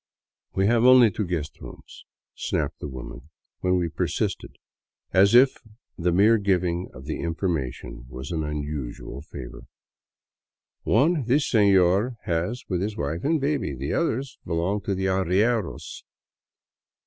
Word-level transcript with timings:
"We 0.55 0.65
have 0.65 0.83
only 0.83 1.11
two 1.11 1.27
guest 1.27 1.61
rooms," 1.61 2.05
snapped 2.33 2.79
the 2.79 2.87
woman, 2.87 3.29
when 3.59 3.75
we 3.77 3.87
persisted, 3.87 4.55
as 5.13 5.35
if 5.35 5.55
the 5.95 6.11
mere 6.11 6.39
giving 6.39 6.89
of 6.91 7.05
the 7.05 7.19
information 7.19 8.05
was 8.09 8.31
an 8.31 8.43
unusual 8.43 9.21
favor." 9.21 9.67
One 11.01 11.25
this 11.25 11.47
senor 11.47 12.17
has 12.23 12.63
with 12.67 12.81
his 12.81 12.97
wife 12.97 13.23
and 13.23 13.39
baby. 13.39 13.75
The 13.75 13.93
other 13.93 14.23
belongs 14.43 14.85
to 14.85 14.95
the 14.95 15.05
arrieros." 15.05 16.01